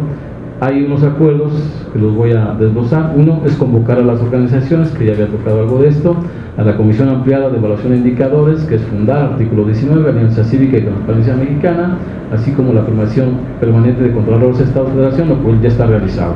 hay 0.63 0.83
unos 0.83 1.03
acuerdos 1.03 1.51
que 1.91 1.99
los 1.99 2.15
voy 2.15 2.31
a 2.31 2.55
desglosar. 2.57 3.13
Uno 3.17 3.41
es 3.45 3.55
convocar 3.55 3.97
a 3.99 4.03
las 4.03 4.21
organizaciones, 4.21 4.89
que 4.91 5.05
ya 5.05 5.13
había 5.13 5.27
tocado 5.27 5.59
algo 5.59 5.79
de 5.79 5.89
esto, 5.89 6.15
a 6.57 6.63
la 6.63 6.77
Comisión 6.77 7.09
Ampliada 7.09 7.49
de 7.49 7.57
Evaluación 7.57 7.91
de 7.91 7.97
Indicadores, 7.97 8.63
que 8.63 8.75
es 8.75 8.81
fundar 8.83 9.33
artículo 9.33 9.65
19, 9.65 10.09
Alianza 10.09 10.43
Cívica 10.45 10.77
y 10.77 10.81
Transparencia 10.81 11.35
Mexicana, 11.35 11.97
así 12.31 12.51
como 12.51 12.71
la 12.71 12.81
afirmación 12.81 13.31
permanente 13.59 14.03
de 14.03 14.09
estados 14.09 14.89
de 14.89 14.93
federación, 14.93 15.29
lo 15.29 15.35
cual 15.39 15.61
ya 15.61 15.67
está 15.67 15.85
realizado. 15.85 16.35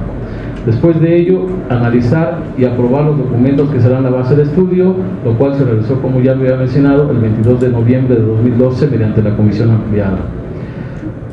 Después 0.66 1.00
de 1.00 1.16
ello, 1.16 1.46
analizar 1.70 2.40
y 2.58 2.66
aprobar 2.66 3.06
los 3.06 3.18
documentos 3.20 3.70
que 3.70 3.80
serán 3.80 4.04
la 4.04 4.10
base 4.10 4.36
de 4.36 4.44
estudio, 4.44 4.94
lo 5.24 5.38
cual 5.38 5.56
se 5.56 5.64
realizó, 5.64 6.02
como 6.02 6.20
ya 6.20 6.36
lo 6.36 6.42
había 6.42 6.58
mencionado, 6.58 7.10
el 7.12 7.20
22 7.20 7.62
de 7.62 7.70
noviembre 7.70 8.16
de 8.16 8.24
2012 8.24 8.88
mediante 8.88 9.24
la 9.24 9.38
Comisión 9.38 9.72
Ampliada. 9.72 10.18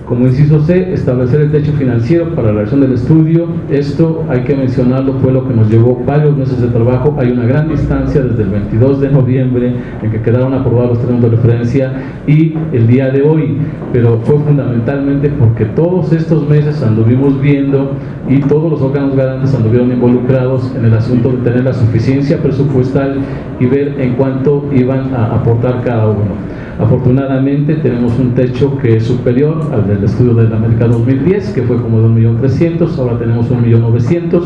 Como 0.07 0.27
inciso 0.27 0.61
C, 0.61 0.93
establecer 0.93 1.41
el 1.41 1.51
techo 1.51 1.73
financiero 1.73 2.35
para 2.35 2.49
la 2.49 2.53
realización 2.53 2.83
del 2.83 2.93
estudio. 2.93 3.47
Esto, 3.71 4.23
hay 4.29 4.41
que 4.41 4.55
mencionarlo, 4.55 5.15
fue 5.15 5.33
lo 5.33 5.49
que 5.49 5.55
nos 5.55 5.71
llevó 5.71 5.99
varios 6.07 6.37
meses 6.37 6.61
de 6.61 6.69
trabajo. 6.69 7.17
Hay 7.19 7.31
una 7.31 7.47
gran 7.47 7.71
distancia 7.71 8.21
desde 8.21 8.43
el 8.43 8.51
22 8.51 9.01
de 9.01 9.11
noviembre 9.11 9.73
en 10.03 10.11
que 10.11 10.21
quedaron 10.21 10.53
aprobados 10.53 10.91
los 10.91 10.99
términos 10.99 11.31
de 11.31 11.37
referencia 11.39 11.93
y 12.27 12.53
el 12.73 12.87
día 12.87 13.11
de 13.11 13.23
hoy. 13.23 13.57
Pero 13.95 14.19
fue 14.25 14.39
fundamentalmente 14.41 15.31
porque 15.31 15.65
todos 15.65 16.13
estos 16.13 16.47
meses 16.51 16.83
anduvimos 16.83 17.41
viendo 17.41 17.93
y 18.29 18.41
todos 18.41 18.73
los 18.73 18.83
órganos 18.83 19.17
garantes 19.17 19.55
anduvieron 19.55 19.91
involucrados 19.91 20.71
en 20.77 20.85
el 20.85 20.93
asunto 20.93 21.31
de 21.31 21.39
tener 21.39 21.65
la 21.65 21.73
suficiencia 21.73 22.43
presupuestal 22.43 23.21
y 23.59 23.65
ver 23.65 23.99
en 23.99 24.17
cuánto 24.17 24.69
iban 24.71 25.15
a 25.15 25.35
aportar 25.35 25.83
cada 25.83 26.11
uno. 26.11 26.64
Afortunadamente 26.79 27.77
tenemos 27.77 28.19
un 28.19 28.35
techo 28.35 28.77
que 28.79 28.97
es 28.97 29.05
superior 29.05 29.71
al 29.73 29.87
del 29.87 30.03
estudio 30.03 30.35
de 30.35 30.49
la 30.49 30.57
América 30.57 30.89
2010, 30.89 31.53
que 31.53 31.63
fue 31.63 31.81
como 31.81 32.01
de 32.01 32.09
1.300.000, 32.09 32.99
ahora 32.99 33.19
tenemos 33.19 33.51
1.900.000. 33.51 34.43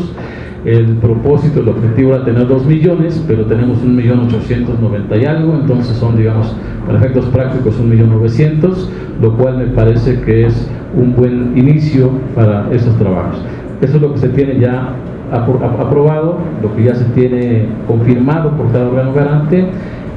El 0.65 0.97
propósito, 0.97 1.61
el 1.61 1.69
objetivo 1.69 2.13
era 2.13 2.25
tener 2.25 2.45
2 2.45 2.65
millones, 2.65 3.23
pero 3.25 3.45
tenemos 3.45 3.79
1.890.000 3.83 5.21
y 5.21 5.25
algo, 5.25 5.55
entonces 5.55 5.95
son, 5.97 6.17
digamos, 6.17 6.53
para 6.85 6.99
efectos 6.99 7.25
prácticos 7.27 7.81
1.900.000, 7.81 8.75
lo 9.21 9.35
cual 9.35 9.57
me 9.57 9.67
parece 9.67 10.19
que 10.21 10.45
es 10.45 10.69
un 10.95 11.15
buen 11.15 11.57
inicio 11.57 12.11
para 12.35 12.67
esos 12.71 12.95
trabajos. 12.97 13.41
Eso 13.81 13.95
es 13.95 14.01
lo 14.01 14.13
que 14.13 14.19
se 14.19 14.29
tiene 14.29 14.59
ya 14.59 14.93
aprobado, 15.31 16.37
lo 16.61 16.75
que 16.75 16.83
ya 16.83 16.95
se 16.95 17.05
tiene 17.05 17.67
confirmado 17.87 18.51
por 18.51 18.71
cada 18.71 18.89
órgano 18.89 19.13
garante 19.13 19.65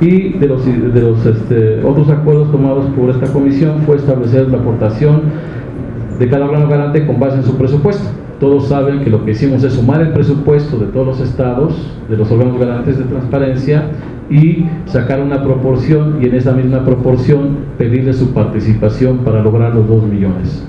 y 0.03 0.31
de 0.31 0.49
los, 0.49 0.67
de 0.67 1.01
los 1.01 1.25
este, 1.25 1.81
otros 1.85 2.11
acuerdos 2.11 2.51
tomados 2.51 2.87
por 2.97 3.11
esta 3.11 3.33
comisión 3.33 3.83
fue 3.87 3.97
establecer 3.97 4.49
la 4.49 4.59
aportación 4.59 5.23
de 6.19 6.29
cada 6.29 6.47
órgano 6.47 6.69
garante 6.69 7.07
con 7.07 7.21
base 7.21 7.37
en 7.37 7.45
su 7.45 7.57
presupuesto. 7.57 8.03
Todos 8.41 8.67
saben 8.67 9.05
que 9.05 9.11
lo 9.11 9.25
que 9.25 9.31
hicimos 9.31 9.63
es 9.63 9.75
sumar 9.75 10.01
el 10.01 10.13
presupuesto 10.13 10.77
de 10.77 10.87
todos 10.87 11.07
los 11.07 11.21
estados, 11.21 11.75
de 12.11 12.17
los 12.17 12.29
órganos 12.33 12.59
garantes 12.59 12.99
de 12.99 13.05
transparencia 13.05 13.91
y 14.29 14.67
sacar 14.87 15.21
una 15.21 15.45
proporción 15.45 16.19
y 16.21 16.27
en 16.27 16.35
esa 16.35 16.53
misma 16.53 16.85
proporción 16.85 17.59
pedirle 17.79 18.13
su 18.13 18.33
participación 18.33 19.19
para 19.19 19.41
lograr 19.41 19.73
los 19.73 19.87
2 19.87 20.03
millones. 20.09 20.67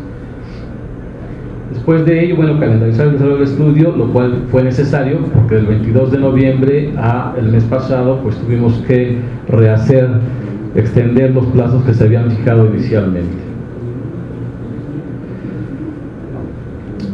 Después 1.74 2.06
de 2.06 2.24
ello, 2.24 2.36
bueno, 2.36 2.60
calendarizar 2.60 3.08
el 3.08 3.14
desarrollo 3.14 3.40
del 3.40 3.48
estudio, 3.48 3.96
lo 3.96 4.08
cual 4.14 4.44
fue 4.52 4.64
necesario 4.64 5.18
porque 5.34 5.56
del 5.56 5.66
22 5.66 6.12
de 6.12 6.18
noviembre 6.20 6.94
a 6.98 7.34
el 7.38 7.48
mes 7.48 7.64
pasado, 7.64 8.20
pues 8.22 8.36
tuvimos 8.38 8.74
que 8.88 9.18
rehacer, 9.50 10.08
extender 10.76 11.32
los 11.32 11.46
plazos 11.48 11.84
que 11.84 11.94
se 11.94 12.04
habían 12.04 12.30
fijado 12.30 12.68
inicialmente. 12.68 13.38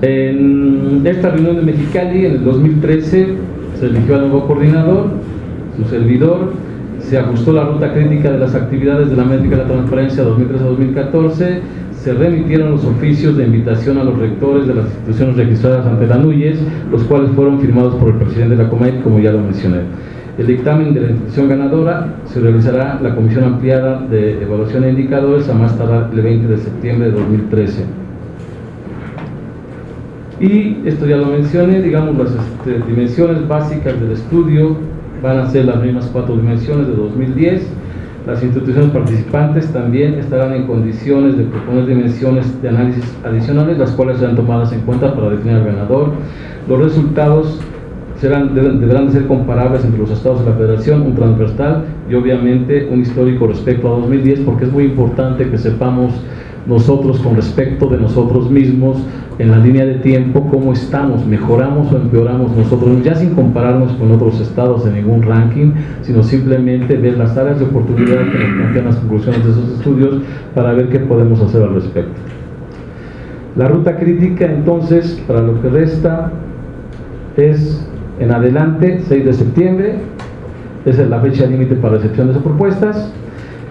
En 0.02 1.02
esta 1.06 1.30
reunión 1.32 1.56
de 1.56 1.62
Mexicali, 1.62 2.26
en 2.26 2.32
el 2.34 2.44
2013, 2.44 3.28
se 3.80 3.86
eligió 3.86 4.16
al 4.16 4.30
nuevo 4.30 4.46
coordinador, 4.46 5.08
su 5.78 5.90
servidor, 5.90 6.54
se 7.00 7.18
ajustó 7.18 7.54
la 7.54 7.64
ruta 7.64 7.94
crítica 7.94 8.32
de 8.32 8.40
las 8.40 8.54
actividades 8.56 9.10
de 9.10 9.16
la 9.16 9.24
métrica 9.24 9.56
de 9.56 9.64
la 9.64 9.70
transparencia 9.70 10.24
2013-2014 10.26 11.60
se 12.04 12.14
remitieron 12.14 12.72
los 12.72 12.86
oficios 12.86 13.36
de 13.36 13.46
invitación 13.46 13.98
a 13.98 14.04
los 14.04 14.18
rectores 14.18 14.68
de 14.68 14.76
las 14.76 14.86
instituciones 14.86 15.36
registradas 15.36 15.86
ante 15.86 16.08
la 16.08 16.18
NUYES, 16.18 16.60
los 16.92 17.04
cuales 17.04 17.30
fueron 17.32 17.60
firmados 17.60 17.96
por 17.96 18.10
el 18.10 18.16
presidente 18.16 18.56
de 18.56 18.64
la 18.64 18.70
COMET, 18.70 19.04
como 19.04 19.20
ya 19.20 19.32
lo 19.32 19.40
mencioné. 19.40 19.82
El 20.38 20.48
dictamen 20.48 20.94
de 20.94 21.02
la 21.02 21.10
institución 21.10 21.50
ganadora 21.50 22.16
se 22.26 22.40
realizará 22.40 22.98
la 23.02 23.14
comisión 23.14 23.44
ampliada 23.44 24.00
de 24.10 24.42
evaluación 24.42 24.84
de 24.84 24.92
indicadores 24.92 25.50
a 25.50 25.54
más 25.54 25.78
tardar 25.78 26.10
el 26.14 26.22
20 26.22 26.48
de 26.48 26.58
septiembre 26.58 27.12
de 27.12 27.20
2013. 27.20 27.84
Y 30.40 30.78
esto 30.86 31.06
ya 31.06 31.18
lo 31.18 31.26
mencioné, 31.26 31.82
digamos, 31.82 32.18
las 32.18 32.30
este, 32.30 32.82
dimensiones 32.88 33.46
básicas 33.46 34.00
del 34.00 34.14
estudio 34.14 34.78
van 35.22 35.40
a 35.40 35.50
ser 35.50 35.66
las 35.66 35.84
mismas 35.84 36.10
cuatro 36.14 36.38
dimensiones 36.38 36.88
de 36.88 36.96
2010 36.96 37.68
las 38.30 38.44
instituciones 38.44 38.92
participantes 38.92 39.74
también 39.74 40.14
estarán 40.14 40.54
en 40.54 40.68
condiciones 40.68 41.36
de 41.36 41.46
proponer 41.46 41.88
dimensiones 41.88 42.62
de 42.62 42.70
análisis 42.70 43.04
adicionales, 43.26 43.80
las 43.80 43.92
cuales 43.92 44.20
serán 44.20 44.36
tomadas 44.36 44.72
en 44.72 44.82
cuenta 44.82 45.16
para 45.16 45.32
definir 45.32 45.56
al 45.56 45.66
ganador. 45.66 46.12
Los 46.68 46.80
resultados 46.80 47.60
serán, 48.20 48.54
deberán 48.54 49.08
de 49.08 49.14
ser 49.14 49.26
comparables 49.26 49.84
entre 49.84 50.00
los 50.00 50.12
estados 50.12 50.46
de 50.46 50.52
la 50.52 50.56
federación, 50.56 51.02
un 51.02 51.16
transversal 51.16 51.86
y 52.08 52.14
obviamente 52.14 52.88
un 52.92 53.02
histórico 53.02 53.48
respecto 53.48 53.88
a 53.88 54.00
2010, 54.00 54.42
porque 54.42 54.66
es 54.66 54.72
muy 54.72 54.84
importante 54.84 55.50
que 55.50 55.58
sepamos 55.58 56.14
nosotros 56.68 57.20
con 57.22 57.36
respecto 57.36 57.88
de 57.88 57.98
nosotros 57.98 58.52
mismos 58.52 58.98
en 59.40 59.52
la 59.52 59.58
línea 59.58 59.86
de 59.86 59.96
tiempo, 59.96 60.50
cómo 60.52 60.74
estamos, 60.74 61.26
mejoramos 61.26 61.92
o 61.94 61.98
empeoramos 61.98 62.56
nosotros, 62.58 63.02
ya 63.04 63.16
sin 63.16 63.34
compararnos 63.34 63.94
con 63.94 64.12
otros 64.12 64.42
estados 64.42 64.86
en 64.86 64.96
ningún 64.96 65.24
ranking, 65.24 65.72
sino 66.02 66.22
simplemente 66.24 66.98
ver 66.98 67.18
las 67.18 67.38
áreas 67.38 67.58
de 67.58 67.66
oportunidad 67.66 68.18
que 68.18 68.38
nos 68.38 68.58
plantean 68.58 68.86
las 68.86 68.96
conclusiones 68.98 69.46
de 69.46 69.52
esos 69.52 69.70
estudios 69.78 70.22
para 70.54 70.74
ver 70.74 70.90
qué 70.90 71.00
podemos 71.00 71.40
hacer 71.40 71.64
al 71.64 71.74
respecto. 71.74 72.20
La 73.56 73.70
ruta 73.70 73.98
crítica 73.98 74.46
entonces, 74.46 75.24
para 75.26 75.42
lo 75.42 75.62
que 75.62 75.70
resta, 75.70 76.32
es 77.38 77.88
en 78.20 78.32
adelante, 78.32 79.00
6 79.08 79.26
de 79.26 79.34
septiembre, 79.34 79.96
esa 80.86 81.04
es 81.04 81.10
la 81.10 81.22
fecha 81.22 81.46
límite 81.46 81.76
para 81.76 81.96
recepción 81.96 82.34
de 82.34 82.40
propuestas. 82.42 83.14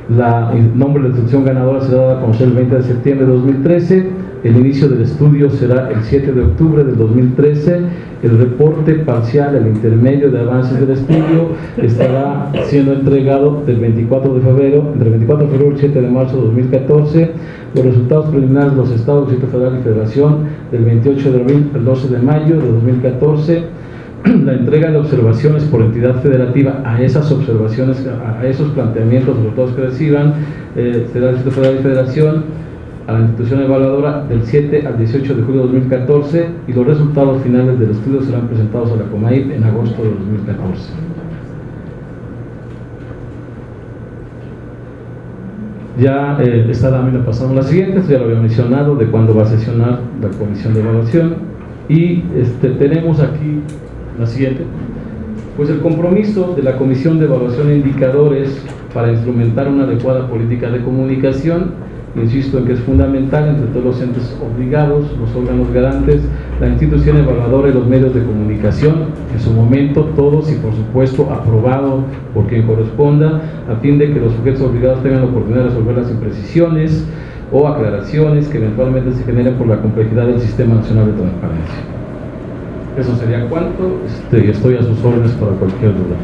La, 0.09 0.51
el 0.55 0.79
nombre 0.79 1.03
de 1.03 1.11
la 1.11 1.15
institución 1.15 1.45
ganadora 1.45 1.83
será 1.83 1.99
dada 1.99 2.19
a 2.19 2.21
conocer 2.23 2.49
el 2.49 2.55
20 2.55 2.77
de 2.77 2.83
septiembre 2.83 3.27
de 3.27 3.33
2013 3.33 4.18
El 4.45 4.57
inicio 4.57 4.89
del 4.89 5.03
estudio 5.03 5.51
será 5.51 5.91
el 5.91 6.03
7 6.03 6.33
de 6.33 6.43
octubre 6.43 6.85
del 6.85 6.97
2013. 6.97 7.81
El 8.23 8.39
reporte 8.39 8.95
parcial, 8.95 9.57
el 9.57 9.67
intermedio 9.67 10.31
de 10.31 10.41
avances 10.41 10.79
del 10.79 10.91
estudio, 10.91 11.49
estará 11.77 12.53
siendo 12.67 12.93
entregado 12.93 13.63
del 13.67 13.79
24 13.79 14.35
de 14.35 14.41
febrero, 14.41 14.91
entre 14.93 15.07
el 15.07 15.11
24 15.11 15.47
de 15.47 15.53
febrero 15.53 15.71
y 15.71 15.75
el 15.75 15.81
7 15.81 16.01
de 16.03 16.09
marzo 16.09 16.37
de 16.37 16.43
2014. 16.43 17.31
Los 17.75 17.85
resultados 17.85 18.27
preliminares 18.31 18.73
de 18.73 18.77
los 18.77 18.91
estados, 18.93 19.29
Distrito 19.29 19.53
Federal 19.53 19.79
y 19.81 19.83
Federación, 19.83 20.37
del 20.71 20.85
28 20.85 21.33
de 21.33 21.41
abril 21.41 21.71
al 21.75 21.85
12 21.85 22.09
de 22.09 22.19
mayo 22.19 22.61
de 22.61 22.73
2014 22.73 23.63
la 24.45 24.53
entrega 24.53 24.91
de 24.91 24.99
observaciones 24.99 25.65
por 25.65 25.81
entidad 25.81 26.21
federativa 26.23 26.83
a 26.85 27.01
esas 27.03 27.31
observaciones, 27.31 28.05
a 28.07 28.45
esos 28.47 28.71
planteamientos, 28.73 29.37
resultados 29.37 29.73
que 29.73 29.83
reciban, 29.83 30.35
eh, 30.77 31.07
será 31.13 31.31
el 31.31 31.37
Distrito 31.37 31.57
Federal 31.57 31.79
y 31.79 31.83
Federación, 31.83 32.45
a 33.09 33.13
la 33.15 33.21
institución 33.21 33.63
evaluadora 33.63 34.23
del 34.29 34.43
7 34.45 34.87
al 34.87 34.99
18 34.99 35.35
de 35.35 35.43
julio 35.43 35.63
de 35.63 35.67
2014 35.69 36.47
y 36.67 36.73
los 36.75 36.87
resultados 36.87 37.43
finales 37.43 37.79
del 37.79 37.93
estudio 37.93 38.21
serán 38.21 38.49
presentados 38.49 38.93
a 38.93 38.97
la 38.97 39.05
COMAIP 39.05 39.51
en 39.51 39.65
agosto 39.65 40.03
de 40.03 40.11
2014. 40.11 40.93
Ya 45.99 46.39
eh, 46.39 46.71
lámina 46.83 47.25
pasamos 47.25 47.53
a 47.53 47.55
la 47.55 47.63
siguiente, 47.63 48.03
ya 48.07 48.19
lo 48.19 48.27
había 48.27 48.41
mencionado, 48.41 48.95
de 48.95 49.07
cuándo 49.07 49.35
va 49.35 49.45
a 49.45 49.47
sesionar 49.47 50.01
la 50.21 50.29
comisión 50.29 50.75
de 50.75 50.81
evaluación. 50.81 51.37
Y 51.89 52.25
este, 52.37 52.69
tenemos 52.73 53.21
aquí 53.21 53.63
la 54.19 54.27
siguiente. 54.27 54.65
Pues 55.57 55.71
el 55.71 55.81
compromiso 55.81 56.53
de 56.55 56.63
la 56.63 56.77
Comisión 56.77 57.19
de 57.19 57.25
Evaluación 57.25 57.71
e 57.71 57.77
Indicadores 57.77 58.63
para 58.93 59.11
instrumentar 59.11 59.67
una 59.67 59.85
adecuada 59.85 60.29
política 60.29 60.71
de 60.71 60.83
comunicación, 60.83 61.89
insisto 62.17 62.59
en 62.59 62.65
que 62.65 62.73
es 62.73 62.81
fundamental 62.81 63.49
entre 63.49 63.67
todos 63.69 63.85
los 63.85 64.03
entes 64.03 64.37
obligados, 64.43 65.07
los 65.19 65.35
órganos 65.35 65.71
garantes, 65.73 66.23
la 66.61 66.69
institución 66.69 67.19
evaluadora 67.19 67.69
y 67.69 67.73
los 67.73 67.87
medios 67.87 68.15
de 68.15 68.23
comunicación, 68.23 68.95
en 69.33 69.41
su 69.41 69.53
momento 69.53 70.05
todos 70.17 70.51
y 70.51 70.57
por 70.57 70.75
supuesto 70.75 71.31
aprobado 71.31 72.05
por 72.35 72.47
quien 72.47 72.67
corresponda, 72.67 73.43
a 73.71 73.77
fin 73.77 73.99
de 73.99 74.13
que 74.13 74.21
los 74.21 74.33
sujetos 74.33 74.63
obligados 74.63 75.03
tengan 75.03 75.21
la 75.21 75.27
oportunidad 75.27 75.65
de 75.65 75.69
resolver 75.69 75.97
las 75.97 76.11
imprecisiones 76.11 77.07
o 77.53 77.67
aclaraciones 77.67 78.49
que 78.49 78.59
eventualmente 78.59 79.13
se 79.13 79.25
generen 79.25 79.55
por 79.55 79.67
la 79.69 79.79
complejidad 79.79 80.27
del 80.27 80.41
Sistema 80.41 80.77
Nacional 80.77 81.07
de 81.07 81.13
Transparencia. 81.13 81.99
Eso 82.99 83.17
sería 83.17 83.47
cuánto, 83.49 84.01
este, 84.07 84.51
estoy 84.51 84.77
a 84.77 84.83
sus 84.83 85.03
órdenes 85.05 85.31
para 85.33 85.53
cualquier 85.53 85.93
duda. 85.93 86.17